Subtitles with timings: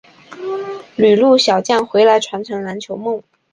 [0.95, 3.21] 旅陆小将回来传承篮球梦